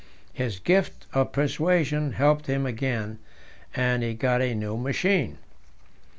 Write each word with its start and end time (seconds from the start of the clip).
His 0.33 0.57
gift 0.57 1.05
of 1.13 1.31
persuasion 1.31 2.13
helped 2.13 2.47
him 2.47 2.65
again, 2.65 3.19
and 3.75 4.01
he 4.01 4.15
got 4.15 4.41
a 4.41 4.55
new 4.55 4.75
machine. 4.75 5.37